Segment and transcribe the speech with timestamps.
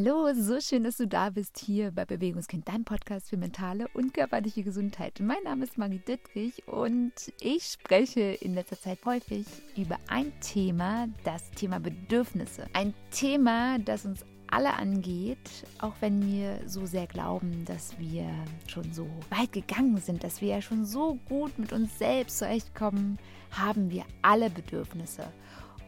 [0.00, 4.14] Hallo, so schön, dass du da bist hier bei Bewegungskind, deinem Podcast für mentale und
[4.14, 5.18] körperliche Gesundheit.
[5.18, 9.44] Mein Name ist Marie Dittrich und ich spreche in letzter Zeit häufig
[9.76, 12.66] über ein Thema, das Thema Bedürfnisse.
[12.74, 18.30] Ein Thema, das uns alle angeht, auch wenn wir so sehr glauben, dass wir
[18.68, 23.18] schon so weit gegangen sind, dass wir ja schon so gut mit uns selbst zurechtkommen,
[23.50, 25.24] haben wir alle Bedürfnisse.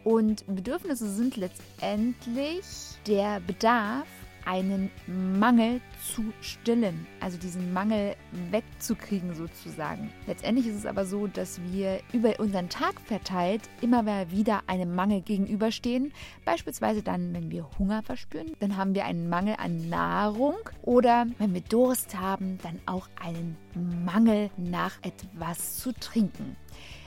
[0.03, 2.65] Und Bedürfnisse sind letztendlich
[3.05, 4.07] der Bedarf,
[4.45, 5.81] einen Mangel
[6.13, 8.15] zu stillen, also diesen Mangel
[8.49, 10.11] wegzukriegen sozusagen.
[10.27, 15.21] Letztendlich ist es aber so, dass wir über unseren Tag verteilt immer wieder einem Mangel
[15.21, 16.13] gegenüberstehen.
[16.45, 21.53] Beispielsweise dann, wenn wir Hunger verspüren, dann haben wir einen Mangel an Nahrung oder wenn
[21.53, 23.57] wir Durst haben, dann auch einen
[24.05, 26.55] Mangel nach etwas zu trinken.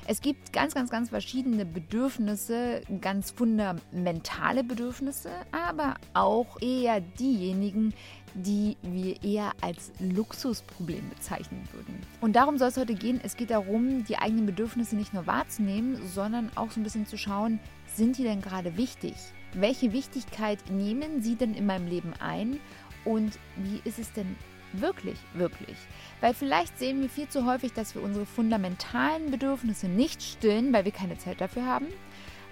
[0.06, 7.94] Es gibt ganz, ganz, ganz verschiedene Bedürfnisse, ganz fundamentale Bedürfnisse, aber auch eher diejenigen,
[8.34, 12.02] die wir eher als Luxusproblem bezeichnen würden.
[12.20, 13.18] Und darum soll es heute gehen.
[13.22, 17.16] Es geht darum, die eigenen Bedürfnisse nicht nur wahrzunehmen, sondern auch so ein bisschen zu
[17.16, 17.58] schauen,
[17.94, 19.14] sind die denn gerade wichtig?
[19.54, 22.60] Welche Wichtigkeit nehmen sie denn in meinem Leben ein?
[23.04, 24.36] Und wie ist es denn
[24.80, 25.76] wirklich, wirklich?
[26.20, 30.84] Weil vielleicht sehen wir viel zu häufig, dass wir unsere fundamentalen Bedürfnisse nicht stillen, weil
[30.84, 31.86] wir keine Zeit dafür haben,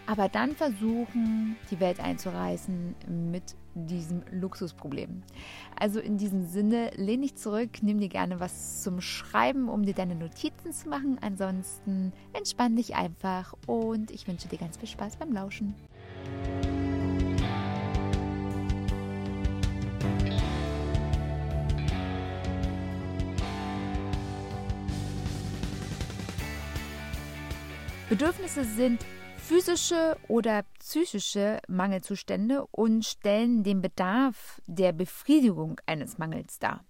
[0.07, 2.95] aber dann versuchen, die Welt einzureißen
[3.31, 5.23] mit diesem Luxusproblem.
[5.79, 9.95] Also in diesem Sinne, lehn dich zurück, nimm dir gerne was zum Schreiben, um dir
[9.95, 11.19] deine Notizen zu machen.
[11.21, 15.75] Ansonsten entspann dich einfach und ich wünsche dir ganz viel Spaß beim Lauschen.
[28.13, 29.07] Bedürfnisse sind
[29.39, 36.85] physische oder psychische Mangelzustände und stellen den Bedarf der Befriedigung eines Mangels dar.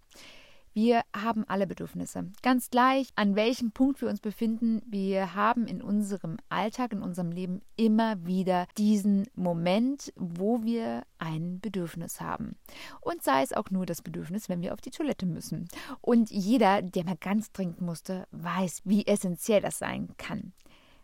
[0.75, 2.33] Wir haben alle Bedürfnisse.
[2.43, 7.31] Ganz gleich, an welchem Punkt wir uns befinden, wir haben in unserem Alltag, in unserem
[7.31, 12.57] Leben immer wieder diesen Moment, wo wir ein Bedürfnis haben.
[13.01, 15.69] Und sei es auch nur das Bedürfnis, wenn wir auf die Toilette müssen.
[16.01, 20.53] Und jeder, der mal ganz dringend musste, weiß, wie essentiell das sein kann.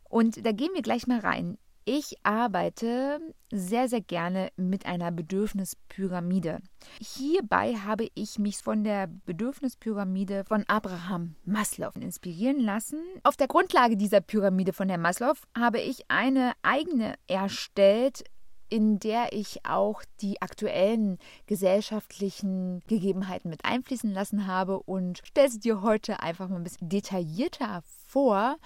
[0.09, 1.59] Und da gehen wir gleich mal rein.
[1.91, 3.19] Ich arbeite
[3.51, 6.59] sehr, sehr gerne mit einer Bedürfnispyramide.
[7.01, 13.01] Hierbei habe ich mich von der Bedürfnispyramide von Abraham Maslow inspirieren lassen.
[13.23, 18.23] Auf der Grundlage dieser Pyramide von Herrn Maslow habe ich eine eigene erstellt,
[18.69, 25.61] in der ich auch die aktuellen gesellschaftlichen Gegebenheiten mit einfließen lassen habe und stelle sie
[25.61, 28.59] dir heute einfach mal ein bisschen detaillierter vor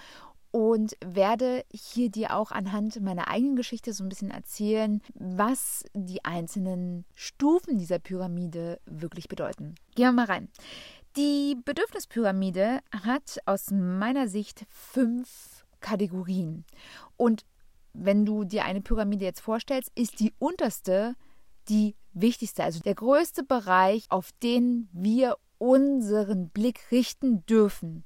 [0.53, 6.23] und werde hier dir auch anhand meiner eigenen Geschichte so ein bisschen erzählen, was die
[6.23, 9.73] einzelnen Stufen dieser Pyramide wirklich bedeuten.
[9.95, 10.49] Gehen wir mal rein.
[11.17, 16.65] Die Bedürfnispyramide hat aus meiner Sicht fünf Kategorien.
[17.17, 17.45] Und
[17.93, 21.15] wenn du dir eine Pyramide jetzt vorstellst, ist die unterste
[21.67, 28.03] die wichtigste, also der größte Bereich, auf den wir unseren Blick richten dürfen.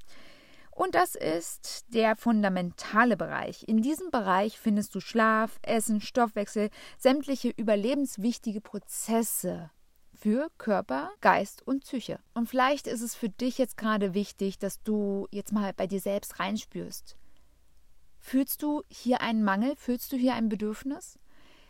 [0.78, 3.68] Und das ist der fundamentale Bereich.
[3.68, 9.72] In diesem Bereich findest du Schlaf, Essen, Stoffwechsel, sämtliche überlebenswichtige Prozesse
[10.14, 12.20] für Körper, Geist und Psyche.
[12.36, 16.00] Und vielleicht ist es für dich jetzt gerade wichtig, dass du jetzt mal bei dir
[16.00, 17.18] selbst reinspürst.
[18.20, 19.76] Fühlst du hier einen Mangel?
[19.78, 21.18] Fühlst du hier ein Bedürfnis?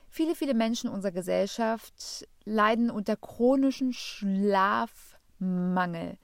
[0.09, 6.17] Viele, viele Menschen unserer Gesellschaft leiden unter chronischen Schlafmangel.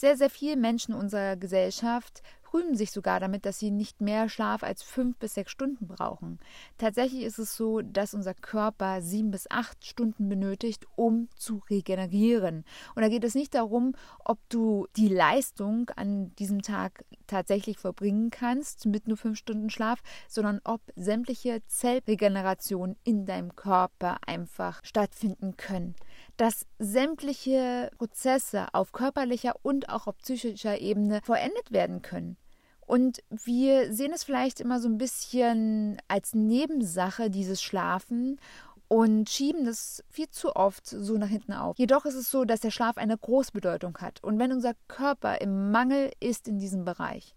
[0.00, 2.22] Sehr, sehr viele Menschen unserer Gesellschaft
[2.54, 6.38] rühmen sich sogar damit, dass sie nicht mehr Schlaf als fünf bis sechs Stunden brauchen.
[6.78, 12.64] Tatsächlich ist es so, dass unser Körper sieben bis acht Stunden benötigt, um zu regenerieren.
[12.94, 13.94] Und da geht es nicht darum,
[14.24, 20.00] ob du die Leistung an diesem Tag tatsächlich verbringen kannst mit nur fünf Stunden Schlaf,
[20.28, 25.94] sondern ob sämtliche Zellregenerationen in deinem Körper einfach stattfinden können.
[26.40, 32.38] Dass sämtliche Prozesse auf körperlicher und auch auf psychischer Ebene vollendet werden können.
[32.86, 38.40] Und wir sehen es vielleicht immer so ein bisschen als Nebensache, dieses Schlafen
[38.88, 41.78] und schieben das viel zu oft so nach hinten auf.
[41.78, 44.24] Jedoch ist es so, dass der Schlaf eine große Bedeutung hat.
[44.24, 47.34] Und wenn unser Körper im Mangel ist in diesem Bereich,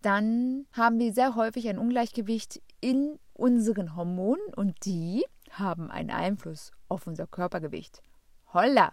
[0.00, 6.72] dann haben wir sehr häufig ein Ungleichgewicht in unseren Hormonen und die haben einen Einfluss
[6.88, 8.00] auf unser Körpergewicht.
[8.56, 8.90] Holla!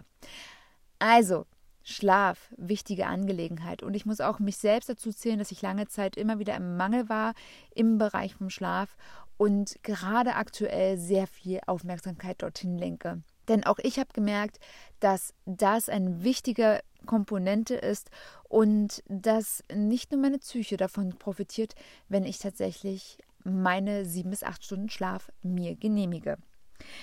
[0.98, 1.46] Also,
[1.82, 3.82] Schlaf, wichtige Angelegenheit.
[3.82, 6.76] Und ich muss auch mich selbst dazu zählen, dass ich lange Zeit immer wieder im
[6.76, 7.32] Mangel war
[7.74, 8.98] im Bereich vom Schlaf
[9.38, 13.22] und gerade aktuell sehr viel Aufmerksamkeit dorthin lenke.
[13.48, 14.58] Denn auch ich habe gemerkt,
[15.00, 18.10] dass das eine wichtige Komponente ist
[18.50, 21.74] und dass nicht nur meine Psyche davon profitiert,
[22.10, 26.36] wenn ich tatsächlich meine sieben bis acht Stunden Schlaf mir genehmige.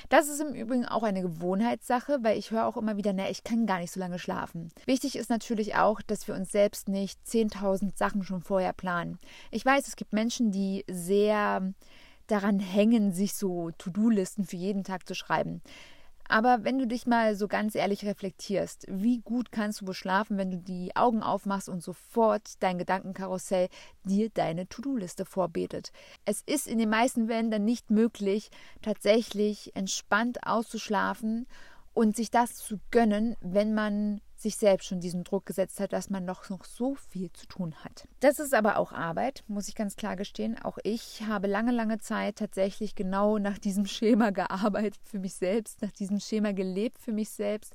[0.09, 3.43] Das ist im Übrigen auch eine Gewohnheitssache, weil ich höre auch immer wieder, na, ich
[3.43, 4.69] kann gar nicht so lange schlafen.
[4.85, 9.19] Wichtig ist natürlich auch, dass wir uns selbst nicht 10.000 Sachen schon vorher planen.
[9.51, 11.73] Ich weiß, es gibt Menschen, die sehr
[12.27, 15.61] daran hängen, sich so To-Do-Listen für jeden Tag zu schreiben.
[16.31, 20.37] Aber wenn du dich mal so ganz ehrlich reflektierst, wie gut kannst du wohl schlafen,
[20.37, 23.67] wenn du die Augen aufmachst und sofort dein Gedankenkarussell
[24.05, 25.91] dir deine To-Do-Liste vorbetet?
[26.23, 28.49] Es ist in den meisten Fällen nicht möglich,
[28.81, 31.47] tatsächlich entspannt auszuschlafen
[31.93, 36.09] und sich das zu gönnen, wenn man sich selbst schon diesen Druck gesetzt hat, dass
[36.09, 38.07] man noch, noch so viel zu tun hat.
[38.19, 40.57] Das ist aber auch Arbeit, muss ich ganz klar gestehen.
[40.61, 45.81] Auch ich habe lange, lange Zeit tatsächlich genau nach diesem Schema gearbeitet für mich selbst,
[45.81, 47.73] nach diesem Schema gelebt für mich selbst.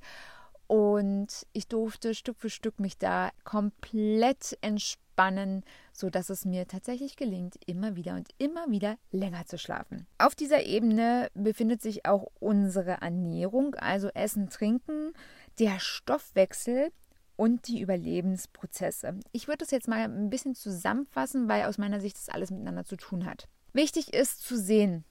[0.66, 7.54] Und ich durfte Stück für Stück mich da komplett entspannen, sodass es mir tatsächlich gelingt,
[7.66, 10.06] immer wieder und immer wieder länger zu schlafen.
[10.18, 15.12] Auf dieser Ebene befindet sich auch unsere Ernährung, also Essen, Trinken,
[15.58, 16.92] der Stoffwechsel
[17.36, 19.18] und die Überlebensprozesse.
[19.32, 22.84] Ich würde das jetzt mal ein bisschen zusammenfassen, weil aus meiner Sicht das alles miteinander
[22.84, 23.48] zu tun hat.
[23.72, 25.04] Wichtig ist zu sehen,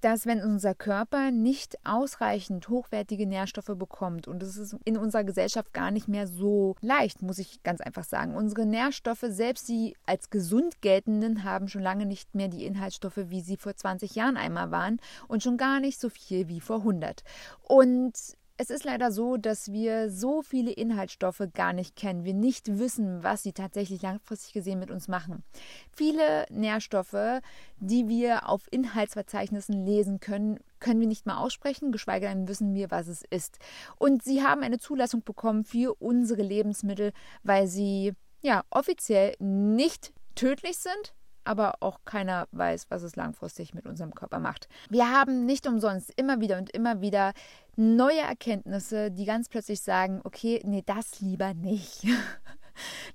[0.00, 5.72] dass wenn unser Körper nicht ausreichend hochwertige Nährstoffe bekommt, und das ist in unserer Gesellschaft
[5.72, 8.34] gar nicht mehr so leicht, muss ich ganz einfach sagen.
[8.34, 13.40] Unsere Nährstoffe, selbst die als gesund geltenden, haben schon lange nicht mehr die Inhaltsstoffe, wie
[13.40, 17.24] sie vor 20 Jahren einmal waren und schon gar nicht so viel wie vor 100.
[17.62, 22.78] Und es ist leider so, dass wir so viele Inhaltsstoffe gar nicht kennen, wir nicht
[22.78, 25.44] wissen, was sie tatsächlich langfristig gesehen mit uns machen.
[25.90, 27.40] Viele Nährstoffe,
[27.78, 32.90] die wir auf Inhaltsverzeichnissen lesen können, können wir nicht mal aussprechen, geschweige denn wissen wir,
[32.90, 33.58] was es ist.
[33.98, 37.12] Und sie haben eine Zulassung bekommen für unsere Lebensmittel,
[37.42, 41.14] weil sie ja offiziell nicht tödlich sind,
[41.46, 44.68] aber auch keiner weiß, was es langfristig mit unserem Körper macht.
[44.90, 47.32] Wir haben nicht umsonst immer wieder und immer wieder
[47.76, 52.06] neue Erkenntnisse, die ganz plötzlich sagen, okay, nee, das lieber nicht.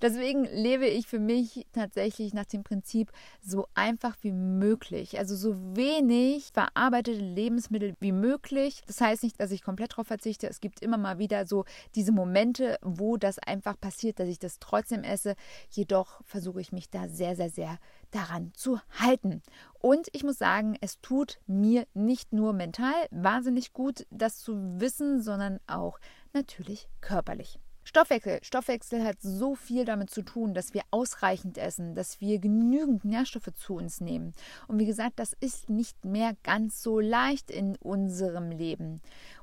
[0.02, 3.12] Deswegen lebe ich für mich tatsächlich nach dem Prinzip
[3.42, 5.18] so einfach wie möglich.
[5.20, 8.82] Also so wenig verarbeitete Lebensmittel wie möglich.
[8.88, 10.48] Das heißt nicht, dass ich komplett darauf verzichte.
[10.48, 11.66] Es gibt immer mal wieder so
[11.96, 15.36] diese Momente, wo das einfach passiert, dass ich das trotzdem esse.
[15.70, 17.78] Jedoch versuche ich mich da sehr, sehr, sehr
[18.12, 19.42] daran zu halten.
[19.80, 25.22] Und ich muss sagen, es tut mir nicht nur mental wahnsinnig gut, das zu wissen,
[25.22, 26.00] sondern auch
[26.34, 27.60] natürlich körperlich.
[27.92, 28.40] Stoffwechsel.
[28.42, 33.54] Stoffwechsel hat so viel damit zu tun, dass wir ausreichend essen, dass wir genügend Nährstoffe
[33.54, 34.34] zu uns nehmen.
[34.70, 39.02] Und wie gesagt, das ist nicht mehr ganz so leicht in unserem Leben.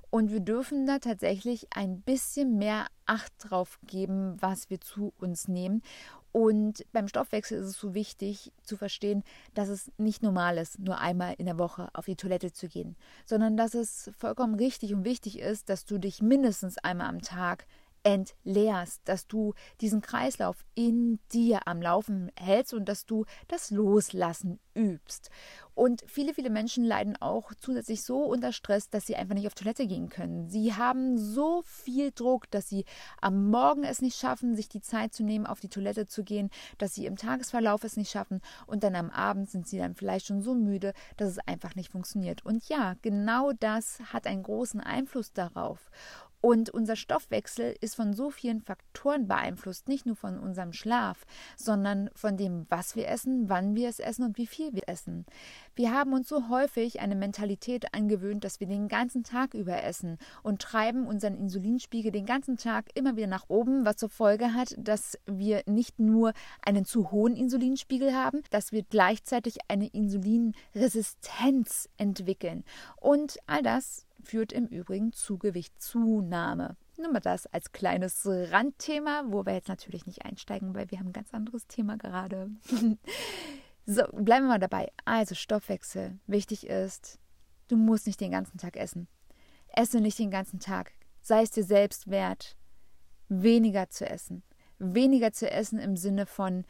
[0.09, 5.47] Und wir dürfen da tatsächlich ein bisschen mehr Acht drauf geben, was wir zu uns
[5.47, 5.83] nehmen.
[6.33, 10.99] Und beim Stoffwechsel ist es so wichtig zu verstehen, dass es nicht normal ist, nur
[10.99, 12.97] einmal in der Woche auf die Toilette zu gehen,
[13.27, 17.67] sondern dass es vollkommen richtig und wichtig ist, dass du dich mindestens einmal am Tag
[18.03, 24.59] entleerst, dass du diesen Kreislauf in dir am Laufen hältst und dass du das Loslassen
[24.75, 25.31] übst.
[25.75, 29.55] Und viele, viele Menschen leiden auch zusätzlich so unter Stress, dass sie einfach nicht auf
[29.55, 30.49] Toilette gehen können.
[30.49, 32.85] Sie haben so viel Druck, dass sie
[33.21, 36.51] am Morgen es nicht schaffen, sich die Zeit zu nehmen, auf die Toilette zu gehen,
[36.79, 40.27] dass sie im Tagesverlauf es nicht schaffen und dann am Abend sind sie dann vielleicht
[40.27, 42.45] schon so müde, dass es einfach nicht funktioniert.
[42.45, 45.91] Und ja, genau das hat einen großen Einfluss darauf.
[46.41, 51.27] Und unser Stoffwechsel ist von so vielen Faktoren beeinflusst, nicht nur von unserem Schlaf,
[51.57, 55.27] sondern von dem, was wir essen, wann wir es essen und wie viel wir essen.
[55.75, 60.19] Wir haben uns so häufig eine Mentalität angewöhnt, dass wir den ganzen Tag über essen
[60.43, 64.77] und treiben unseren Insulinspiegel den ganzen Tag immer wieder nach oben, was zur Folge hat,
[64.79, 72.65] dass wir nicht nur einen zu hohen Insulinspiegel haben, dass wir gleichzeitig eine Insulinresistenz entwickeln.
[72.97, 76.77] Und all das führt im Übrigen zu Gewichtszunahme.
[76.97, 81.09] Nur mal das als kleines Randthema, wo wir jetzt natürlich nicht einsteigen, weil wir haben
[81.09, 82.51] ein ganz anderes Thema gerade.
[83.87, 84.91] so, bleiben wir mal dabei.
[85.05, 86.19] Also Stoffwechsel.
[86.27, 87.19] Wichtig ist,
[87.69, 89.09] du musst nicht den ganzen Tag essen.
[89.69, 90.93] Esse nicht den ganzen Tag.
[91.21, 92.57] Sei es dir selbst wert,
[93.29, 94.43] weniger zu essen.
[94.79, 96.65] Weniger zu essen im Sinne von,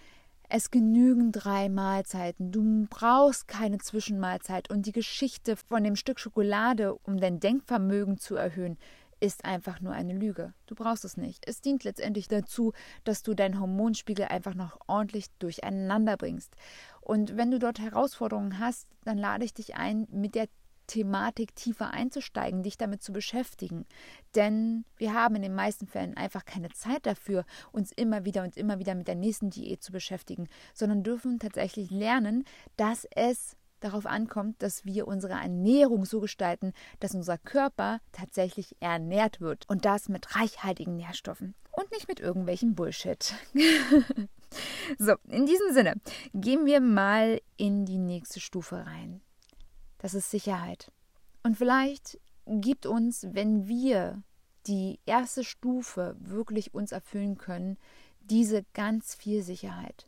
[0.49, 2.50] es genügen drei Mahlzeiten.
[2.52, 4.71] Du brauchst keine Zwischenmahlzeit.
[4.71, 8.78] Und die Geschichte von dem Stück Schokolade, um dein Denkvermögen zu erhöhen,
[9.21, 10.55] ist einfach nur eine Lüge.
[10.67, 11.47] Du brauchst es nicht.
[11.47, 12.73] Es dient letztendlich dazu,
[13.05, 16.55] dass du deinen Hormonspiegel einfach noch ordentlich durcheinander bringst.
[17.00, 20.47] Und wenn du dort Herausforderungen hast, dann lade ich dich ein, mit der
[20.88, 23.87] Thematik tiefer einzusteigen, dich damit zu beschäftigen.
[24.35, 28.57] Denn wir haben in den meisten Fällen einfach keine Zeit dafür, uns immer wieder und
[28.57, 32.45] immer wieder mit der nächsten Diät zu beschäftigen, sondern dürfen tatsächlich lernen,
[32.76, 39.40] dass es darauf ankommt, dass wir unsere Ernährung so gestalten, dass unser Körper tatsächlich ernährt
[39.40, 43.35] wird und das mit reichhaltigen Nährstoffen und nicht mit irgendwelchem Bullshit.
[44.99, 45.95] so, in diesem Sinne,
[46.35, 49.21] gehen wir mal in die nächste Stufe rein.
[49.99, 50.93] Das ist Sicherheit.
[51.43, 54.23] Und vielleicht gibt uns, wenn wir
[54.67, 57.78] die erste Stufe wirklich uns erfüllen können,
[58.21, 60.07] diese ganz viel Sicherheit.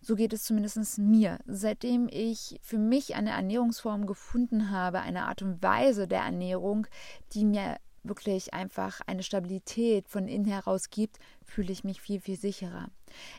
[0.00, 1.38] So geht es zumindest mir.
[1.46, 6.86] Seitdem ich für mich eine Ernährungsform gefunden habe, eine Art und Weise der Ernährung,
[7.32, 12.38] die mir wirklich einfach eine Stabilität von innen heraus gibt, fühle ich mich viel, viel
[12.38, 12.88] sicherer.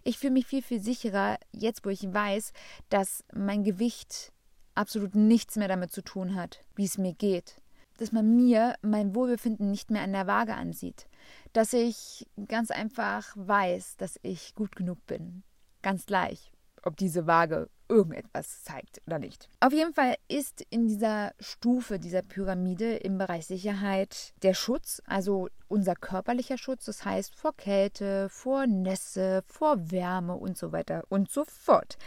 [0.04, 2.52] Ich fühle mich viel, viel sicherer, jetzt wo ich weiß,
[2.90, 4.34] dass mein Gewicht
[4.80, 7.62] absolut nichts mehr damit zu tun hat, wie es mir geht.
[7.98, 11.08] Dass man mir mein Wohlbefinden nicht mehr an der Waage ansieht.
[11.52, 15.44] Dass ich ganz einfach weiß, dass ich gut genug bin.
[15.82, 19.50] Ganz gleich, ob diese Waage irgendetwas zeigt oder nicht.
[19.60, 25.50] Auf jeden Fall ist in dieser Stufe dieser Pyramide im Bereich Sicherheit der Schutz, also
[25.68, 31.32] unser körperlicher Schutz, das heißt vor Kälte, vor Nässe, vor Wärme und so weiter und
[31.32, 31.98] so fort.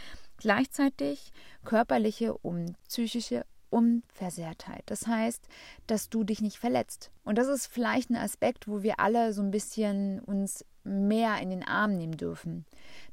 [0.43, 1.31] Gleichzeitig
[1.63, 4.83] körperliche und psychische Unversehrtheit.
[4.87, 5.47] Das heißt,
[5.87, 7.11] dass du dich nicht verletzt.
[7.23, 11.49] Und das ist vielleicht ein Aspekt, wo wir alle so ein bisschen uns mehr in
[11.49, 12.65] den Arm nehmen dürfen.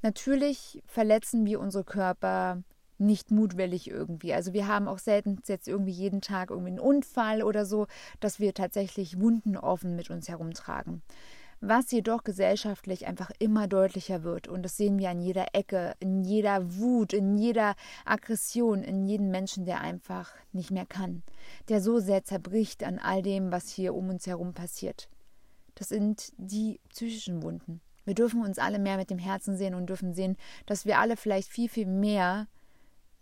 [0.03, 2.65] Natürlich verletzen wir unsere Körper
[2.99, 4.35] nicht mutwillig irgendwie.
[4.35, 7.87] Also wir haben auch selten jetzt irgendwie jeden Tag irgendwie einen Unfall oder so,
[8.19, 11.01] dass wir tatsächlich Wunden offen mit uns herumtragen
[11.61, 14.49] was jedoch gesellschaftlich einfach immer deutlicher wird.
[14.49, 17.75] Und das sehen wir an jeder Ecke, in jeder Wut, in jeder
[18.05, 21.23] Aggression, in jedem Menschen, der einfach nicht mehr kann,
[21.69, 25.09] der so sehr zerbricht an all dem, was hier um uns herum passiert.
[25.75, 27.81] Das sind die psychischen Wunden.
[28.05, 30.37] Wir dürfen uns alle mehr mit dem Herzen sehen und dürfen sehen,
[30.67, 32.49] dass wir alle vielleicht viel, viel mehr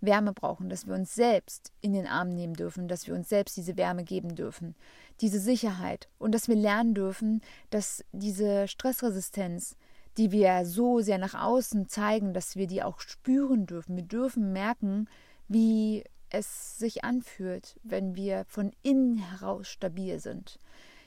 [0.01, 3.57] Wärme brauchen, dass wir uns selbst in den Arm nehmen dürfen, dass wir uns selbst
[3.57, 4.77] diese Wärme geben dürfen,
[5.21, 9.77] diese Sicherheit und dass wir lernen dürfen, dass diese Stressresistenz,
[10.17, 13.97] die wir so sehr nach außen zeigen, dass wir die auch spüren dürfen.
[13.97, 15.09] Wir dürfen merken,
[15.49, 20.59] wie es sich anfühlt, wenn wir von innen heraus stabil sind.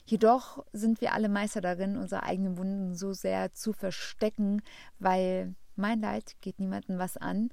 [0.05, 4.61] Jedoch sind wir alle Meister darin, unsere eigenen Wunden so sehr zu verstecken,
[4.99, 7.49] weil mein Leid geht niemandem was an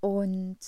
[0.00, 0.58] und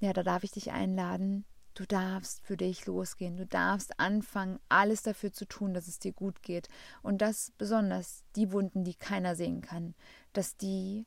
[0.00, 1.44] ja, da darf ich dich einladen.
[1.74, 3.36] Du darfst für dich losgehen.
[3.36, 6.68] Du darfst anfangen, alles dafür zu tun, dass es dir gut geht.
[7.02, 9.94] Und das besonders die Wunden, die keiner sehen kann,
[10.32, 11.06] dass die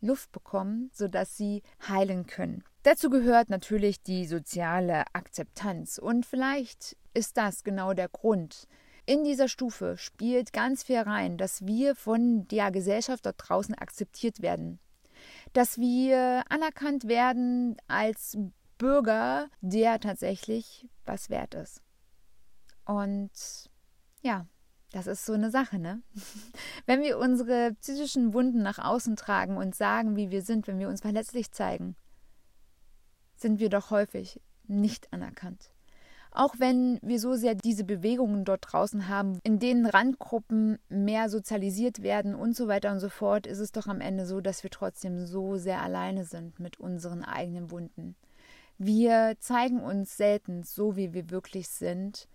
[0.00, 2.64] Luft bekommen, sodass sie heilen können.
[2.82, 5.98] Dazu gehört natürlich die soziale Akzeptanz.
[5.98, 8.68] Und vielleicht ist das genau der Grund.
[9.04, 14.42] In dieser Stufe spielt ganz viel rein, dass wir von der Gesellschaft dort draußen akzeptiert
[14.42, 14.78] werden
[15.52, 18.36] dass wir anerkannt werden als
[18.82, 21.82] Bürger, der tatsächlich was wert ist.
[22.84, 23.30] Und
[24.22, 24.48] ja,
[24.90, 26.02] das ist so eine Sache, ne?
[26.86, 30.88] Wenn wir unsere psychischen Wunden nach außen tragen und sagen, wie wir sind, wenn wir
[30.88, 31.94] uns verletzlich zeigen,
[33.36, 35.70] sind wir doch häufig nicht anerkannt.
[36.32, 42.02] Auch wenn wir so sehr diese Bewegungen dort draußen haben, in denen Randgruppen mehr sozialisiert
[42.02, 44.70] werden und so weiter und so fort, ist es doch am Ende so, dass wir
[44.70, 48.16] trotzdem so sehr alleine sind mit unseren eigenen Wunden.
[48.78, 52.28] Wir zeigen uns selten so, wie wir wirklich sind,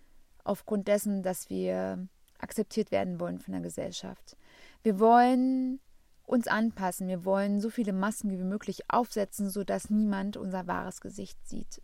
[0.44, 4.36] aufgrund dessen, dass wir akzeptiert werden wollen von der Gesellschaft.
[4.82, 5.80] Wir wollen
[6.24, 11.38] uns anpassen, wir wollen so viele Masken wie möglich aufsetzen, sodass niemand unser wahres Gesicht
[11.46, 11.80] sieht.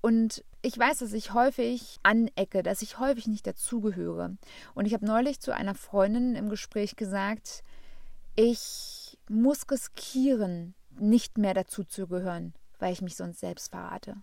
[0.00, 4.36] Und ich weiß, dass ich häufig anecke, dass ich häufig nicht dazugehöre.
[4.74, 7.62] Und ich habe neulich zu einer Freundin im Gespräch gesagt,
[8.34, 14.16] ich muss riskieren, nicht mehr dazu zu gehören, weil ich mich sonst selbst verrate.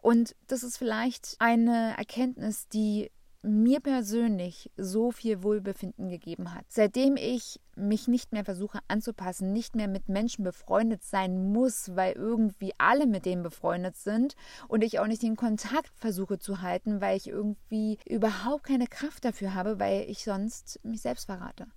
[0.00, 3.10] Und das ist vielleicht eine Erkenntnis, die
[3.42, 6.64] mir persönlich so viel Wohlbefinden gegeben hat.
[6.68, 12.14] Seitdem ich mich nicht mehr versuche anzupassen, nicht mehr mit Menschen befreundet sein muss, weil
[12.14, 14.34] irgendwie alle mit denen befreundet sind
[14.66, 19.24] und ich auch nicht den Kontakt versuche zu halten, weil ich irgendwie überhaupt keine Kraft
[19.24, 21.68] dafür habe, weil ich sonst mich selbst verrate.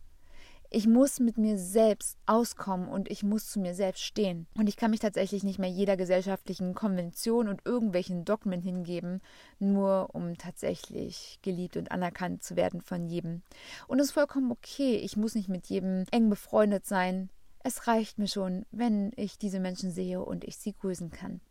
[0.74, 4.48] Ich muss mit mir selbst auskommen und ich muss zu mir selbst stehen.
[4.58, 9.20] Und ich kann mich tatsächlich nicht mehr jeder gesellschaftlichen Konvention und irgendwelchen Dogmen hingeben,
[9.60, 13.42] nur um tatsächlich geliebt und anerkannt zu werden von jedem.
[13.90, 14.96] Und es ist vollkommen okay.
[14.96, 17.30] Ich muss nicht mit jedem eng befreundet sein.
[17.64, 21.42] Es reicht mir schon, wenn ich diese Menschen sehe und ich sie grüßen kann.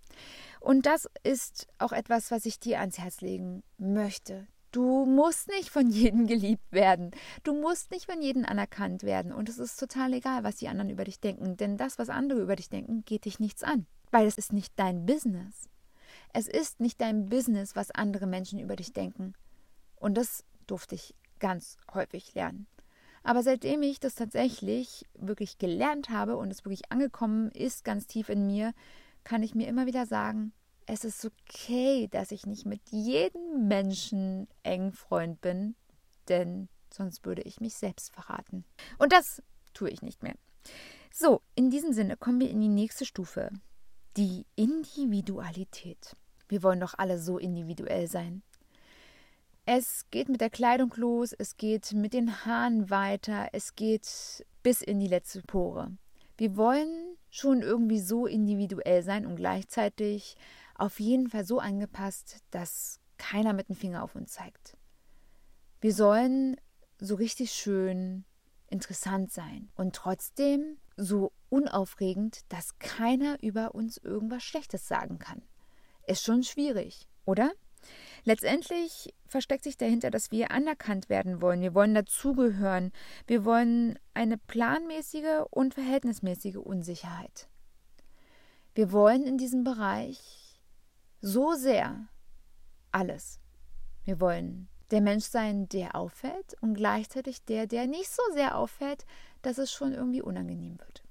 [0.61, 4.47] Und das ist auch etwas, was ich dir ans Herz legen möchte.
[4.71, 7.11] Du musst nicht von jedem geliebt werden.
[7.43, 9.33] Du musst nicht von jedem anerkannt werden.
[9.33, 11.57] Und es ist total egal, was die anderen über dich denken.
[11.57, 13.87] Denn das, was andere über dich denken, geht dich nichts an.
[14.11, 15.69] Weil es ist nicht dein Business.
[16.33, 19.35] Es ist nicht dein Business, was andere Menschen über dich denken.
[19.97, 22.67] Und das durfte ich ganz häufig lernen.
[23.23, 28.29] Aber seitdem ich das tatsächlich wirklich gelernt habe und es wirklich angekommen ist, ganz tief
[28.29, 28.73] in mir,
[29.25, 30.53] kann ich mir immer wieder sagen,
[30.93, 35.77] es ist okay, dass ich nicht mit jedem Menschen eng Freund bin,
[36.29, 38.65] denn sonst würde ich mich selbst verraten.
[38.99, 39.41] Und das
[39.73, 40.35] tue ich nicht mehr.
[41.13, 43.51] So, in diesem Sinne kommen wir in die nächste Stufe,
[44.17, 46.17] die Individualität.
[46.49, 48.43] Wir wollen doch alle so individuell sein.
[49.67, 54.83] Es geht mit der Kleidung los, es geht mit den Haaren weiter, es geht bis
[54.83, 55.93] in die letzte Pore.
[56.37, 60.37] Wir wollen schon irgendwie so individuell sein und gleichzeitig
[60.81, 64.77] auf jeden Fall so angepasst, dass keiner mit dem Finger auf uns zeigt.
[65.81, 66.57] Wir sollen
[66.99, 68.25] so richtig schön
[68.69, 75.43] interessant sein und trotzdem so unaufregend, dass keiner über uns irgendwas Schlechtes sagen kann.
[76.07, 77.53] Ist schon schwierig, oder?
[78.25, 81.63] Letztendlich versteckt sich dahinter, dass wir anerkannt werden wollen.
[81.63, 82.93] Wir wollen dazugehören.
[83.27, 87.49] Wir wollen eine planmäßige und verhältnismäßige Unsicherheit.
[88.75, 90.40] Wir wollen in diesem Bereich
[91.21, 92.09] so sehr
[92.93, 93.41] alles.
[94.05, 99.07] Wir wollen der Mensch sein, der auffällt und gleichzeitig der, der nicht so sehr auffällt,
[99.43, 101.05] dass es schon irgendwie unangenehm wird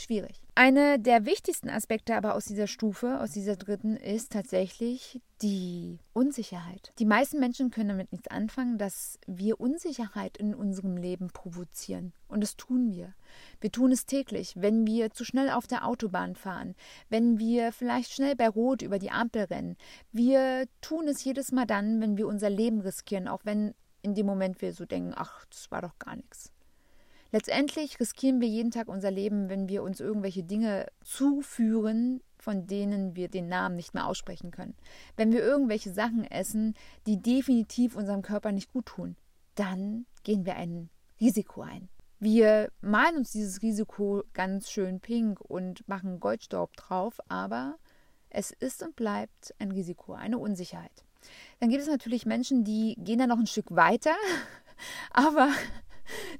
[0.00, 0.40] schwierig.
[0.54, 6.92] Eine der wichtigsten Aspekte aber aus dieser Stufe, aus dieser dritten, ist tatsächlich die Unsicherheit.
[6.98, 12.12] Die meisten Menschen können damit nichts anfangen, dass wir Unsicherheit in unserem Leben provozieren.
[12.28, 13.14] Und das tun wir.
[13.60, 16.74] Wir tun es täglich, wenn wir zu schnell auf der Autobahn fahren,
[17.08, 19.76] wenn wir vielleicht schnell bei Rot über die Ampel rennen.
[20.12, 24.26] Wir tun es jedes Mal dann, wenn wir unser Leben riskieren, auch wenn in dem
[24.26, 26.52] Moment wir so denken, ach, das war doch gar nichts.
[27.32, 33.14] Letztendlich riskieren wir jeden Tag unser Leben, wenn wir uns irgendwelche Dinge zuführen, von denen
[33.14, 34.74] wir den Namen nicht mehr aussprechen können.
[35.16, 36.74] Wenn wir irgendwelche Sachen essen,
[37.06, 39.16] die definitiv unserem Körper nicht gut tun,
[39.54, 40.90] dann gehen wir ein
[41.20, 41.88] Risiko ein.
[42.18, 47.76] Wir malen uns dieses Risiko ganz schön pink und machen Goldstaub drauf, aber
[48.28, 51.04] es ist und bleibt ein Risiko, eine Unsicherheit.
[51.60, 54.14] Dann gibt es natürlich Menschen, die gehen da noch ein Stück weiter,
[55.12, 55.50] aber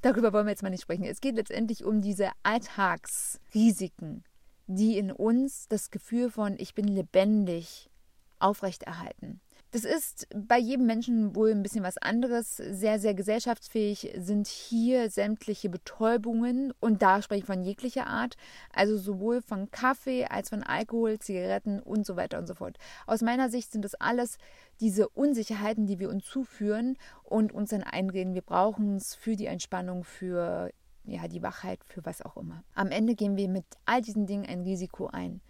[0.03, 1.05] Darüber wollen wir jetzt mal nicht sprechen.
[1.05, 4.25] Es geht letztendlich um diese Alltagsrisiken,
[4.67, 7.91] die in uns das Gefühl von ich bin lebendig
[8.39, 9.41] aufrechterhalten.
[9.73, 12.57] Das ist bei jedem Menschen wohl ein bisschen was anderes.
[12.57, 18.37] Sehr, sehr gesellschaftsfähig sind hier sämtliche Betäubungen und da spreche ich von jeglicher Art,
[18.73, 22.79] also sowohl von Kaffee als von Alkohol, Zigaretten und so weiter und so fort.
[23.07, 24.39] Aus meiner Sicht sind das alles
[24.81, 29.47] diese Unsicherheiten, die wir uns zuführen und uns dann einreden, wir brauchen es für die
[29.47, 30.73] Entspannung, für
[31.05, 32.65] ja, die Wachheit, für was auch immer.
[32.75, 35.41] Am Ende gehen wir mit all diesen Dingen ein Risiko ein.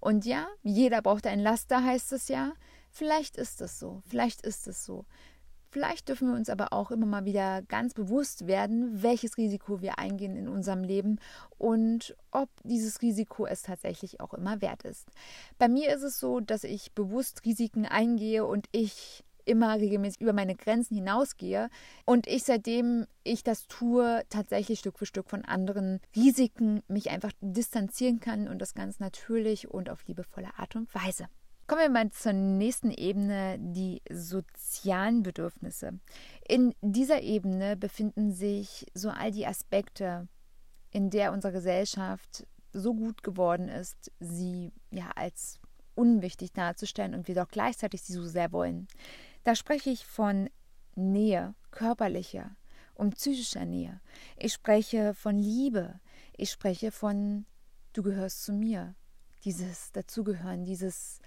[0.00, 2.52] Und ja, jeder braucht ein Laster, heißt es ja.
[2.98, 5.04] Vielleicht ist es so, vielleicht ist es so.
[5.70, 10.00] Vielleicht dürfen wir uns aber auch immer mal wieder ganz bewusst werden, welches Risiko wir
[10.00, 11.20] eingehen in unserem Leben
[11.58, 15.06] und ob dieses Risiko es tatsächlich auch immer wert ist.
[15.58, 20.32] Bei mir ist es so, dass ich bewusst Risiken eingehe und ich immer regelmäßig über
[20.32, 21.70] meine Grenzen hinausgehe
[22.04, 27.30] und ich seitdem ich das tue, tatsächlich Stück für Stück von anderen Risiken mich einfach
[27.40, 31.28] distanzieren kann und das ganz natürlich und auf liebevolle Art und Weise.
[31.68, 36.00] Kommen wir mal zur nächsten Ebene, die sozialen Bedürfnisse.
[36.48, 40.28] In dieser Ebene befinden sich so all die Aspekte,
[40.92, 45.60] in der unsere Gesellschaft so gut geworden ist, sie ja als
[45.94, 48.88] unwichtig darzustellen und wir doch gleichzeitig sie so sehr wollen.
[49.44, 50.48] Da spreche ich von
[50.94, 52.56] Nähe, körperlicher
[52.94, 54.00] und psychischer Nähe.
[54.38, 56.00] Ich spreche von Liebe.
[56.34, 57.44] Ich spreche von
[57.92, 58.94] du gehörst zu mir.
[59.44, 61.20] Dieses Dazugehören, dieses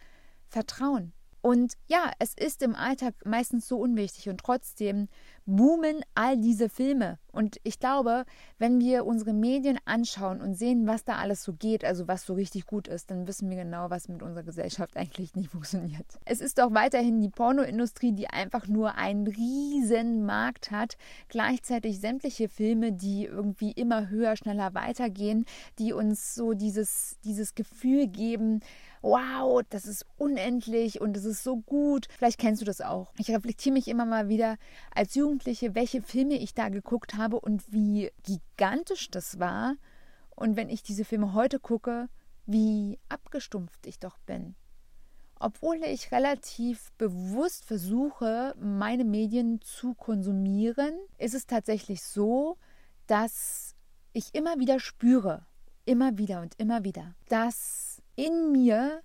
[0.51, 1.13] Vertrauen.
[1.41, 5.07] Und ja, es ist im Alltag meistens so unwichtig und trotzdem
[5.47, 7.17] boomen all diese Filme.
[7.31, 8.25] Und ich glaube,
[8.59, 12.35] wenn wir unsere Medien anschauen und sehen, was da alles so geht, also was so
[12.35, 16.05] richtig gut ist, dann wissen wir genau, was mit unserer Gesellschaft eigentlich nicht funktioniert.
[16.25, 20.95] Es ist auch weiterhin die Pornoindustrie, die einfach nur einen riesen Markt hat.
[21.27, 25.45] Gleichzeitig sämtliche Filme, die irgendwie immer höher, schneller weitergehen,
[25.79, 28.59] die uns so dieses, dieses Gefühl geben,
[29.01, 32.07] wow, das ist unendlich und es ist so gut.
[32.17, 33.13] Vielleicht kennst du das auch.
[33.17, 34.57] Ich reflektiere mich immer mal wieder
[34.93, 39.75] als Jugendliche, welche Filme ich da geguckt habe und wie gigantisch das war.
[40.35, 42.09] Und wenn ich diese Filme heute gucke,
[42.45, 44.55] wie abgestumpft ich doch bin.
[45.39, 52.57] Obwohl ich relativ bewusst versuche, meine Medien zu konsumieren, ist es tatsächlich so,
[53.07, 53.75] dass
[54.13, 55.45] ich immer wieder spüre,
[55.85, 59.01] immer wieder und immer wieder, dass in mir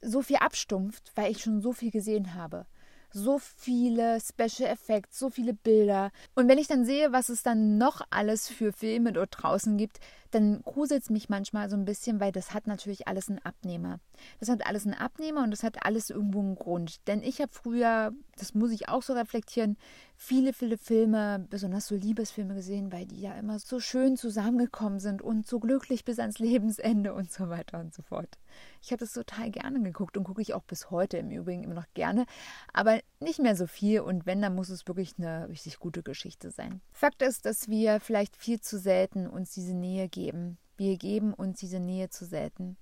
[0.00, 2.66] so viel abstumpft, weil ich schon so viel gesehen habe
[3.14, 6.10] so viele Special Effects, so viele Bilder.
[6.34, 10.00] Und wenn ich dann sehe, was es dann noch alles für Filme dort draußen gibt,
[10.34, 14.00] dann gruselt es mich manchmal so ein bisschen, weil das hat natürlich alles einen Abnehmer.
[14.40, 17.06] Das hat alles einen Abnehmer und das hat alles irgendwo einen Grund.
[17.06, 19.76] Denn ich habe früher, das muss ich auch so reflektieren,
[20.16, 25.22] viele, viele Filme, besonders so Liebesfilme gesehen, weil die ja immer so schön zusammengekommen sind
[25.22, 28.38] und so glücklich bis ans Lebensende und so weiter und so fort.
[28.82, 31.74] Ich habe das total gerne geguckt und gucke ich auch bis heute im Übrigen immer
[31.74, 32.26] noch gerne,
[32.72, 36.50] aber nicht mehr so viel und wenn, dann muss es wirklich eine richtig gute Geschichte
[36.50, 36.80] sein.
[36.92, 40.58] Fakt ist, dass wir vielleicht viel zu selten uns diese Nähe geben.
[40.76, 42.76] Wir geben uns diese Nähe zu selten.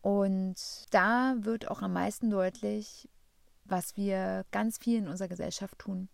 [0.00, 0.56] Und
[0.90, 3.08] da wird auch am meisten deutlich,
[3.64, 6.08] was wir ganz viel in unserer Gesellschaft tun.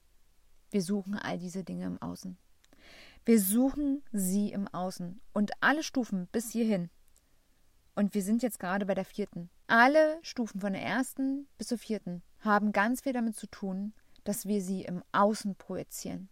[0.71, 2.37] Wir suchen all diese Dinge im Außen.
[3.25, 6.91] Wir suchen sie im Außen und alle Stufen bis hierhin.
[7.95, 9.51] Und wir sind jetzt gerade bei der vierten.
[9.67, 13.93] Alle Stufen von der ersten bis zur vierten haben ganz viel damit zu tun,
[14.25, 16.29] dass wir sie im Außen projizieren.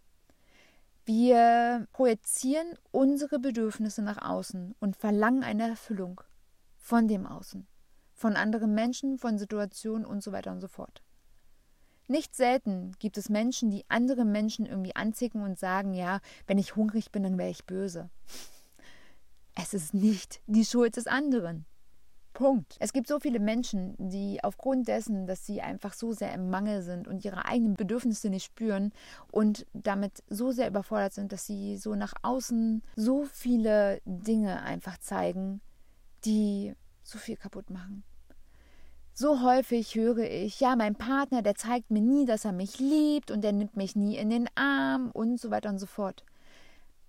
[1.05, 6.21] Wir projizieren unsere Bedürfnisse nach außen und verlangen eine Erfüllung
[6.75, 7.65] von dem Außen,
[8.13, 11.01] von anderen Menschen, von Situationen und so weiter und so fort.
[12.09, 16.75] Nicht selten gibt es Menschen, die andere Menschen irgendwie anzicken und sagen, ja, wenn ich
[16.75, 18.09] hungrig bin, dann wäre ich böse.
[19.55, 21.65] Es ist nicht die Schuld des anderen.
[22.37, 22.75] Punkt.
[22.77, 26.83] Es gibt so viele Menschen, die aufgrund dessen, dass sie einfach so sehr im Mangel
[26.83, 28.93] sind und ihre eigenen Bedürfnisse nicht spüren
[29.31, 34.99] und damit so sehr überfordert sind, dass sie so nach außen so viele Dinge einfach
[34.99, 35.61] zeigen,
[36.25, 38.03] die so viel kaputt machen.
[39.15, 43.31] So häufig höre ich, ja, mein Partner, der zeigt mir nie, dass er mich liebt
[43.31, 46.23] und der nimmt mich nie in den Arm und so weiter und so fort.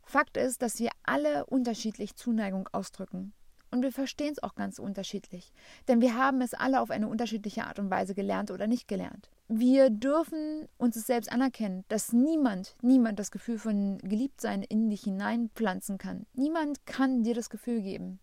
[0.05, 3.35] Fakt ist, dass wir alle unterschiedlich Zuneigung ausdrücken.
[3.71, 5.53] Und wir verstehen es auch ganz unterschiedlich.
[5.89, 9.31] Denn wir haben es alle auf eine unterschiedliche Art und Weise gelernt oder nicht gelernt.
[9.49, 15.03] Wir dürfen uns es selbst anerkennen, dass niemand, niemand das Gefühl von Geliebtsein in dich
[15.03, 16.27] hineinpflanzen kann.
[16.35, 18.21] Niemand kann dir das Gefühl geben.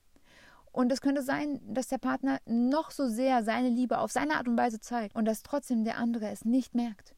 [0.72, 4.48] Und es könnte sein, dass der Partner noch so sehr seine Liebe auf seine Art
[4.48, 7.16] und Weise zeigt und dass trotzdem der andere es nicht merkt.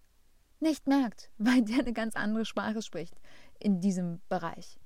[0.59, 3.15] Nicht merkt, weil der eine ganz andere Sprache spricht
[3.59, 4.77] in diesem Bereich.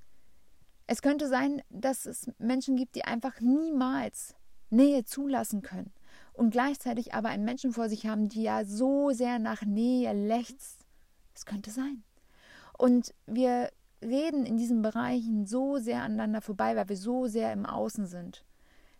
[0.92, 4.36] Es könnte sein, dass es Menschen gibt, die einfach niemals
[4.70, 5.94] Nähe zulassen können
[6.34, 10.86] und gleichzeitig aber einen Menschen vor sich haben, die ja so sehr nach Nähe lechzt.
[11.34, 12.04] Es könnte sein.
[12.78, 17.66] Und wir reden in diesen Bereichen so sehr aneinander vorbei, weil wir so sehr im
[17.66, 18.44] Außen sind.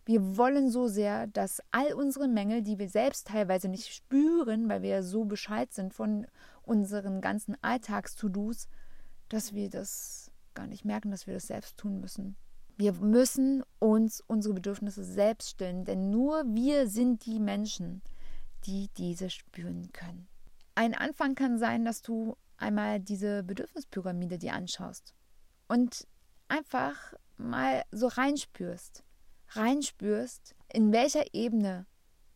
[0.06, 4.82] Wir wollen so sehr, dass all unsere Mängel, die wir selbst teilweise nicht spüren, weil
[4.82, 6.26] wir so Bescheid sind von
[6.64, 8.70] unseren ganzen Alltags-To-Dos,
[9.28, 12.36] dass wir das gar nicht merken, dass wir das selbst tun müssen.
[12.78, 18.02] Wir müssen uns unsere Bedürfnisse selbst stillen, denn nur wir sind die Menschen,
[18.66, 20.28] die diese spüren können.
[20.76, 25.14] Ein Anfang kann sein, dass du einmal diese Bedürfnispyramide dir anschaust
[25.68, 26.08] und
[26.48, 29.04] einfach mal so reinspürst,
[29.50, 31.86] reinspürst, in welcher Ebene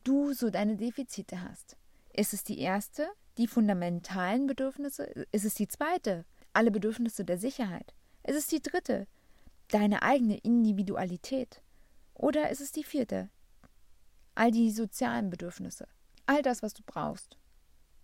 [0.04, 1.78] du so deine Defizite hast.
[2.14, 5.04] Ist es die erste, die fundamentalen Bedürfnisse?
[5.32, 7.94] Ist es die zweite, alle Bedürfnisse der Sicherheit?
[8.26, 9.08] Ist es die dritte,
[9.68, 11.62] deine eigene Individualität?
[12.16, 13.30] Oder ist es die vierte,
[14.34, 15.88] all die sozialen Bedürfnisse?
[16.26, 17.38] All das, was du brauchst,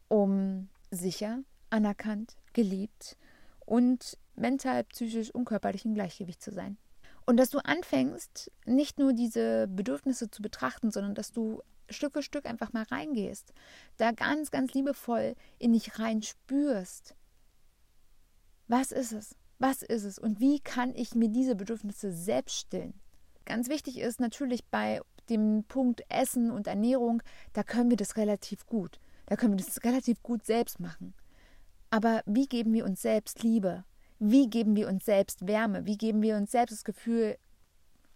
[0.10, 1.40] um sicher,
[1.72, 3.18] anerkannt, geliebt
[3.66, 6.78] und mental, psychisch und körperlich im Gleichgewicht zu sein.
[7.26, 12.24] Und dass du anfängst, nicht nur diese Bedürfnisse zu betrachten, sondern dass du Stück für
[12.24, 13.54] Stück einfach mal reingehst,
[13.98, 17.16] da ganz, ganz liebevoll in dich rein spürst.
[18.68, 19.36] Was ist es?
[19.62, 22.96] Was ist es und wie kann ich mir diese Bedürfnisse selbst stillen?
[23.46, 27.22] Ganz wichtig ist natürlich bei dem Punkt Essen und Ernährung,
[27.54, 29.00] da können wir das relativ gut.
[29.28, 31.14] Da können wir das relativ gut selbst machen.
[31.92, 33.84] Aber wie geben wir uns selbst Liebe?
[34.18, 35.86] Wie geben wir uns selbst Wärme?
[35.86, 37.38] Wie geben wir uns selbst das Gefühl,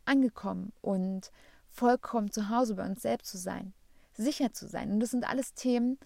[0.04, 1.32] angekommen und
[1.70, 3.74] vollkommen zu Hause bei uns selbst zu sein,
[4.16, 4.92] sicher zu sein?
[4.92, 6.00] Und das sind alles Themen,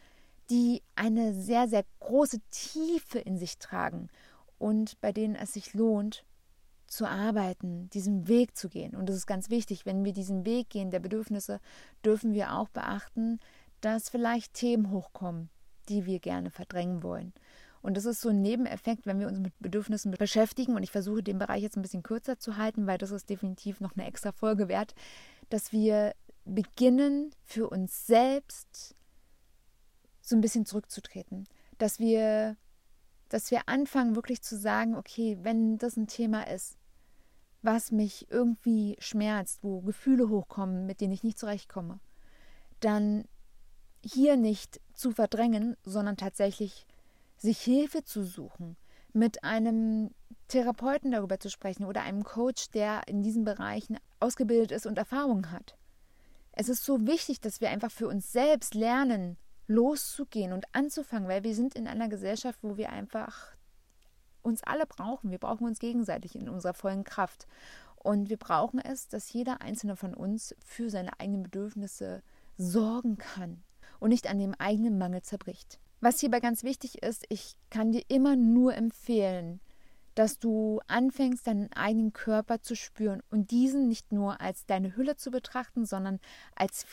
[0.49, 4.09] die eine sehr, sehr große Tiefe in sich tragen
[4.59, 6.25] und bei denen es sich lohnt,
[6.85, 8.95] zu arbeiten, diesen Weg zu gehen.
[8.95, 11.59] Und das ist ganz wichtig, wenn wir diesen Weg gehen der Bedürfnisse,
[12.03, 13.39] dürfen wir auch beachten,
[13.81, 15.49] dass vielleicht Themen hochkommen,
[15.87, 17.33] die wir gerne verdrängen wollen.
[17.81, 20.75] Und das ist so ein Nebeneffekt, wenn wir uns mit Bedürfnissen beschäftigen.
[20.75, 23.79] Und ich versuche den Bereich jetzt ein bisschen kürzer zu halten, weil das ist definitiv
[23.79, 24.95] noch eine extra Folge wert,
[25.49, 26.13] dass wir
[26.45, 28.95] beginnen, für uns selbst
[30.21, 31.47] so ein bisschen zurückzutreten.
[31.77, 32.57] Dass wir,
[33.29, 36.77] dass wir anfangen, wirklich zu sagen, okay, wenn das ein Thema ist,
[37.61, 41.99] was mich irgendwie schmerzt, wo Gefühle hochkommen, mit denen ich nicht zurechtkomme,
[42.79, 43.25] dann
[44.03, 46.85] hier nicht zu verdrängen, sondern tatsächlich
[47.37, 48.77] sich Hilfe zu suchen,
[49.13, 50.11] mit einem
[50.47, 55.51] Therapeuten darüber zu sprechen oder einem Coach, der in diesen Bereichen ausgebildet ist und Erfahrung
[55.51, 55.77] hat.
[56.51, 59.37] Es ist so wichtig, dass wir einfach für uns selbst lernen,
[59.69, 63.55] loszugehen und anzufangen, weil wir sind in einer Gesellschaft, wo wir einfach
[64.41, 65.31] uns alle brauchen.
[65.31, 67.47] Wir brauchen uns gegenseitig in unserer vollen Kraft.
[67.95, 72.23] Und wir brauchen es, dass jeder einzelne von uns für seine eigenen Bedürfnisse
[72.57, 73.61] sorgen kann
[73.99, 75.79] und nicht an dem eigenen Mangel zerbricht.
[76.01, 79.59] Was hierbei ganz wichtig ist, ich kann dir immer nur empfehlen,
[80.15, 85.15] dass du anfängst, deinen eigenen Körper zu spüren und diesen nicht nur als deine Hülle
[85.15, 86.19] zu betrachten, sondern
[86.55, 86.83] als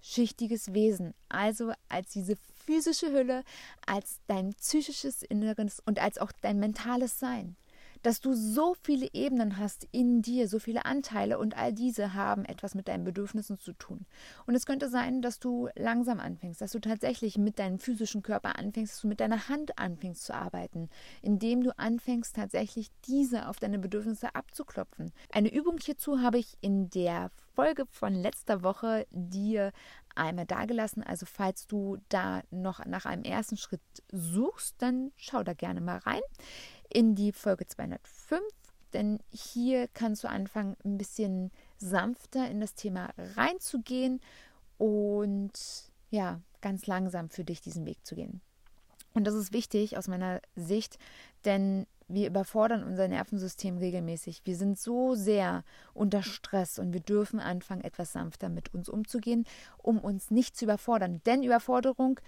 [0.00, 3.42] vielschichtiges Wesen, also als diese physische Hülle,
[3.86, 7.56] als dein psychisches Inneres und als auch dein mentales Sein
[8.02, 12.44] dass du so viele Ebenen hast in dir, so viele Anteile und all diese haben
[12.44, 14.06] etwas mit deinen Bedürfnissen zu tun.
[14.46, 18.58] Und es könnte sein, dass du langsam anfängst, dass du tatsächlich mit deinem physischen Körper
[18.58, 20.88] anfängst, dass du mit deiner Hand anfängst zu arbeiten,
[21.22, 25.12] indem du anfängst tatsächlich diese auf deine Bedürfnisse abzuklopfen.
[25.32, 29.72] Eine Übung hierzu habe ich in der Folge von letzter Woche dir
[30.14, 31.02] einmal dagelassen.
[31.02, 35.98] Also falls du da noch nach einem ersten Schritt suchst, dann schau da gerne mal
[35.98, 36.22] rein
[36.88, 38.40] in die Folge 205,
[38.94, 44.22] denn hier kannst du anfangen, ein bisschen sanfter in das Thema reinzugehen
[44.78, 45.52] und
[46.08, 48.40] ja, ganz langsam für dich diesen Weg zu gehen.
[49.12, 50.98] Und das ist wichtig aus meiner Sicht,
[51.44, 54.42] denn wir überfordern unser Nervensystem regelmäßig.
[54.44, 59.44] Wir sind so sehr unter Stress und wir dürfen anfangen, etwas sanfter mit uns umzugehen,
[59.78, 61.20] um uns nicht zu überfordern.
[61.26, 62.20] Denn Überforderung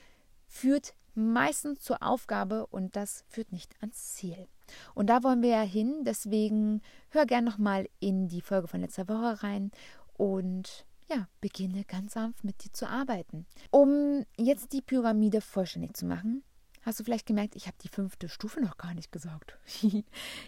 [0.46, 4.48] führt meistens zur Aufgabe und das führt nicht ans Ziel.
[4.94, 9.08] Und da wollen wir ja hin, deswegen hör gern nochmal in die Folge von letzter
[9.08, 9.70] Woche rein
[10.16, 13.46] und ja, beginne ganz sanft mit dir zu arbeiten.
[13.70, 16.42] Um jetzt die Pyramide vollständig zu machen,
[16.82, 19.58] hast du vielleicht gemerkt, ich habe die fünfte Stufe noch gar nicht gesagt.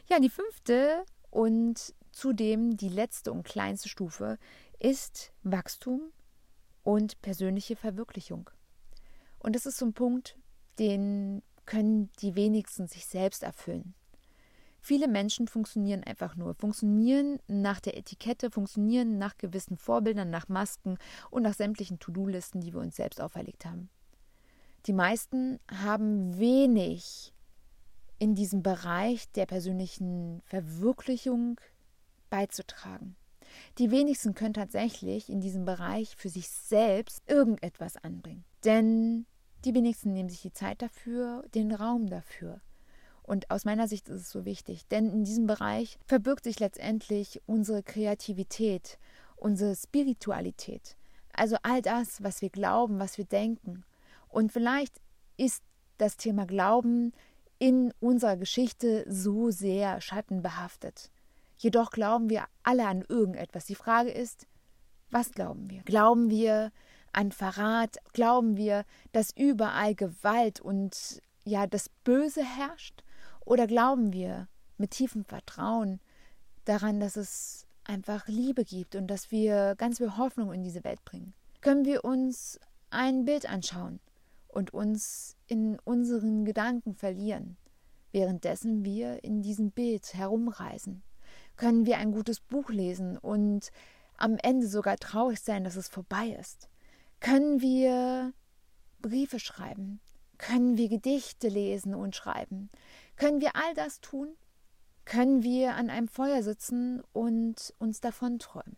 [0.08, 4.38] ja, die fünfte und zudem die letzte und kleinste Stufe
[4.78, 6.12] ist Wachstum
[6.82, 8.50] und persönliche Verwirklichung.
[9.38, 10.36] Und das ist so ein Punkt,
[10.78, 13.94] den können die wenigsten sich selbst erfüllen.
[14.80, 20.98] Viele Menschen funktionieren einfach nur, funktionieren nach der Etikette, funktionieren nach gewissen Vorbildern, nach Masken
[21.30, 23.88] und nach sämtlichen To-Do-Listen, die wir uns selbst auferlegt haben.
[24.86, 27.32] Die meisten haben wenig
[28.18, 31.60] in diesem Bereich der persönlichen Verwirklichung
[32.28, 33.16] beizutragen.
[33.78, 38.44] Die wenigsten können tatsächlich in diesem Bereich für sich selbst irgendetwas anbringen.
[38.64, 39.26] Denn
[39.64, 42.60] die wenigsten nehmen sich die Zeit dafür, den Raum dafür.
[43.22, 47.40] Und aus meiner Sicht ist es so wichtig, denn in diesem Bereich verbirgt sich letztendlich
[47.46, 48.98] unsere Kreativität,
[49.36, 50.96] unsere Spiritualität.
[51.32, 53.84] Also all das, was wir glauben, was wir denken.
[54.34, 55.00] Und vielleicht
[55.36, 55.62] ist
[55.96, 57.12] das Thema Glauben
[57.60, 61.12] in unserer Geschichte so sehr schattenbehaftet.
[61.56, 63.66] Jedoch glauben wir alle an irgendetwas.
[63.66, 64.48] Die Frage ist,
[65.12, 65.82] was glauben wir?
[65.82, 66.72] Glauben wir
[67.12, 67.98] an Verrat?
[68.12, 73.04] Glauben wir, dass überall Gewalt und ja das Böse herrscht?
[73.44, 76.00] Oder glauben wir mit tiefem Vertrauen
[76.64, 81.04] daran, dass es einfach Liebe gibt und dass wir ganz viel Hoffnung in diese Welt
[81.04, 81.34] bringen?
[81.60, 82.58] Können wir uns
[82.90, 84.00] ein Bild anschauen
[84.54, 87.56] und uns in unseren Gedanken verlieren,
[88.12, 91.02] währenddessen wir in diesem Bild herumreisen?
[91.56, 93.70] Können wir ein gutes Buch lesen und
[94.16, 96.68] am Ende sogar traurig sein, dass es vorbei ist?
[97.20, 98.32] Können wir
[99.00, 100.00] Briefe schreiben?
[100.38, 102.70] Können wir Gedichte lesen und schreiben?
[103.16, 104.28] Können wir all das tun?
[105.04, 108.76] Können wir an einem Feuer sitzen und uns davon träumen?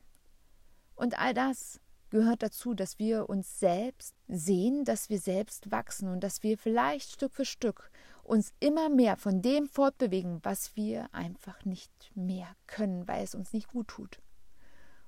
[0.96, 6.20] Und all das gehört dazu, dass wir uns selbst sehen, dass wir selbst wachsen und
[6.20, 7.90] dass wir vielleicht Stück für Stück
[8.22, 13.52] uns immer mehr von dem fortbewegen, was wir einfach nicht mehr können, weil es uns
[13.52, 14.20] nicht gut tut.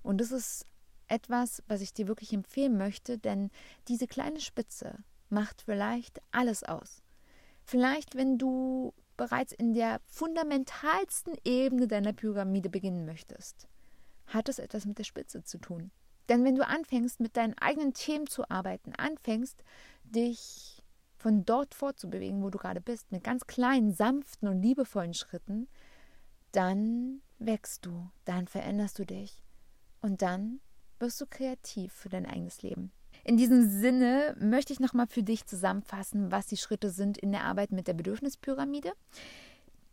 [0.03, 0.65] Und das ist
[1.09, 3.51] etwas, was ich dir wirklich empfehlen möchte, denn
[3.89, 4.99] diese kleine Spitze
[5.31, 7.03] macht vielleicht alles aus.
[7.65, 13.67] Vielleicht, wenn du bereits in der fundamentalsten Ebene deiner Pyramide beginnen möchtest,
[14.27, 15.91] hat es etwas mit der Spitze zu tun.
[16.29, 19.63] Denn wenn du anfängst, mit deinen eigenen Themen zu arbeiten, anfängst,
[20.05, 20.83] dich
[21.17, 25.69] von dort fortzubewegen, wo du gerade bist, mit ganz kleinen, sanften und liebevollen Schritten,
[26.53, 29.43] dann wächst du, dann veränderst du dich
[30.01, 30.61] und dann
[30.99, 32.93] wirst du kreativ für dein eigenes Leben.
[33.25, 37.45] In diesem Sinne möchte ich nochmal für dich zusammenfassen, was die Schritte sind in der
[37.45, 38.93] Arbeit mit der Bedürfnispyramide.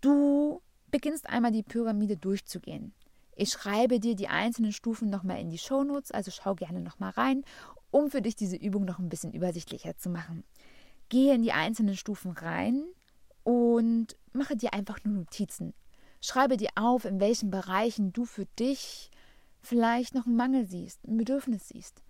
[0.01, 2.93] Du beginnst einmal die Pyramide durchzugehen.
[3.35, 7.43] Ich schreibe dir die einzelnen Stufen nochmal in die Shownotes, also schau gerne nochmal rein,
[7.91, 10.45] um für dich diese Übung noch ein bisschen übersichtlicher zu machen.
[11.09, 12.85] Gehe in die einzelnen Stufen rein
[13.43, 15.73] und mache dir einfach nur Notizen.
[16.21, 19.11] Schreibe dir auf, in welchen Bereichen du für dich
[19.61, 22.01] vielleicht noch einen Mangel siehst, ein Bedürfnis siehst.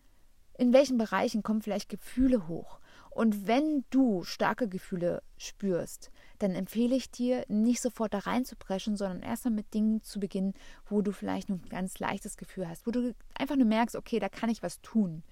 [0.58, 2.80] In welchen Bereichen kommen vielleicht Gefühle hoch?
[3.10, 6.12] Und wenn du starke Gefühle spürst,
[6.46, 10.54] dann empfehle ich dir, nicht sofort da reinzupreschen, sondern erstmal mit Dingen zu beginnen,
[10.86, 14.20] wo du vielleicht nur ein ganz leichtes Gefühl hast, wo du einfach nur merkst, okay,
[14.20, 15.24] da kann ich was tun.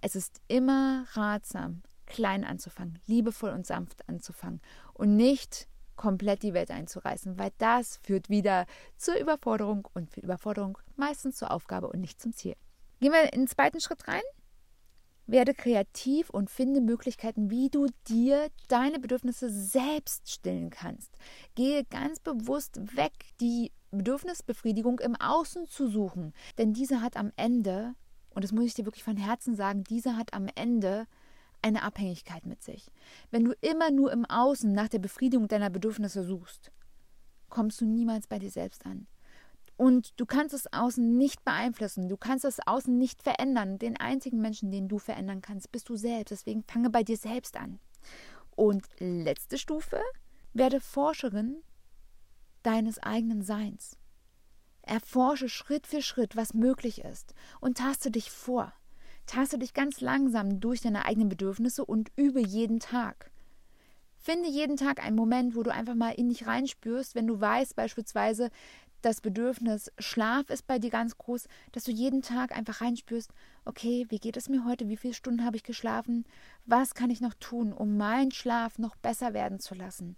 [0.00, 4.60] Es ist immer ratsam, klein anzufangen, liebevoll und sanft anzufangen
[4.94, 10.78] und nicht komplett die Welt einzureißen, weil das führt wieder zur Überforderung und für Überforderung
[10.96, 12.54] meistens zur Aufgabe und nicht zum Ziel.
[13.00, 14.22] Gehen wir in den zweiten Schritt rein.
[15.30, 21.16] Werde kreativ und finde Möglichkeiten, wie du dir deine Bedürfnisse selbst stillen kannst.
[21.54, 26.32] Gehe ganz bewusst weg, die Bedürfnisbefriedigung im Außen zu suchen.
[26.58, 27.94] Denn diese hat am Ende,
[28.30, 31.06] und das muss ich dir wirklich von Herzen sagen, diese hat am Ende
[31.62, 32.90] eine Abhängigkeit mit sich.
[33.30, 36.72] Wenn du immer nur im Außen nach der Befriedigung deiner Bedürfnisse suchst,
[37.48, 39.06] kommst du niemals bei dir selbst an.
[39.80, 42.10] Und du kannst das Außen nicht beeinflussen.
[42.10, 43.78] Du kannst das Außen nicht verändern.
[43.78, 46.32] Den einzigen Menschen, den du verändern kannst, bist du selbst.
[46.32, 47.78] Deswegen fange bei dir selbst an.
[48.54, 49.98] Und letzte Stufe,
[50.52, 51.62] werde Forscherin
[52.62, 53.96] deines eigenen Seins.
[54.82, 58.74] Erforsche Schritt für Schritt, was möglich ist und taste dich vor.
[59.24, 63.30] Taste dich ganz langsam durch deine eigenen Bedürfnisse und übe jeden Tag.
[64.18, 67.74] Finde jeden Tag einen Moment, wo du einfach mal in dich reinspürst, wenn du weißt
[67.74, 68.50] beispielsweise,
[69.02, 73.32] das Bedürfnis Schlaf ist bei dir ganz groß, dass du jeden Tag einfach reinspürst,
[73.64, 76.24] okay, wie geht es mir heute, wie viele Stunden habe ich geschlafen,
[76.66, 80.16] was kann ich noch tun, um meinen Schlaf noch besser werden zu lassen.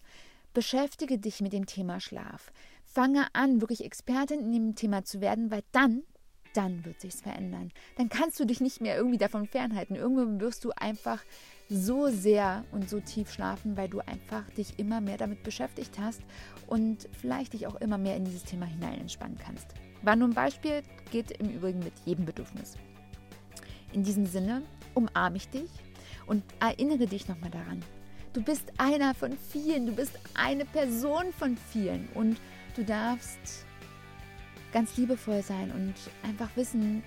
[0.55, 2.53] Beschäftige dich mit dem Thema Schlaf.
[2.85, 6.03] Fange an, wirklich Expertin in dem Thema zu werden, weil dann,
[6.53, 7.73] dann wird sich's verändern.
[7.97, 9.97] Dann kannst du dich nicht mehr irgendwie davon fernhalten.
[9.97, 11.25] Irgendwann wirst du einfach
[11.73, 16.21] so sehr und so tief schlafen, weil du einfach dich immer mehr damit beschäftigt hast
[16.67, 19.69] und vielleicht dich auch immer mehr in dieses Thema hinein entspannen kannst.
[20.03, 22.77] War nur ein Beispiel, geht im Übrigen mit jedem Bedürfnis.
[23.93, 24.63] In diesem Sinne
[24.95, 25.71] umarme ich dich
[26.27, 27.83] und erinnere dich nochmal daran.
[28.33, 32.39] Du bist einer von vielen, du bist eine Person von vielen und
[32.77, 33.67] du darfst
[34.73, 35.95] ganz liebevoll sein und
[36.29, 37.03] einfach wissen,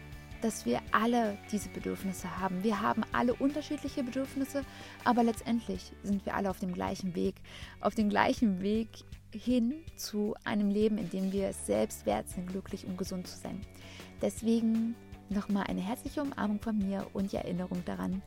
[0.45, 2.63] dass wir alle diese Bedürfnisse haben.
[2.63, 4.63] Wir haben alle unterschiedliche Bedürfnisse,
[5.03, 7.34] aber letztendlich sind wir alle auf dem gleichen Weg,
[7.81, 8.89] auf dem gleichen Weg
[9.31, 13.39] hin zu einem Leben, in dem wir es selbst wert sind, glücklich und gesund zu
[13.39, 13.60] sein.
[14.21, 14.93] Deswegen
[15.29, 18.21] nochmal eine herzliche Umarmung von mir und die Erinnerung daran,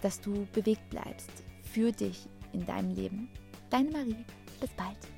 [0.00, 3.28] dass du bewegt bleibst für dich in deinem Leben.
[3.70, 4.24] Deine Marie.
[4.60, 5.13] Bis bald.